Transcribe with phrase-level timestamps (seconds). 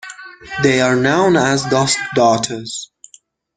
[0.63, 2.87] They are known as Duskdarters.